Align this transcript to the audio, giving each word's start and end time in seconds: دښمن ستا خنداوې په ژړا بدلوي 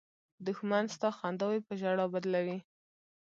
دښمن 0.45 0.85
ستا 0.95 1.09
خنداوې 1.17 1.59
په 1.67 1.73
ژړا 1.79 2.05
بدلوي 2.13 2.59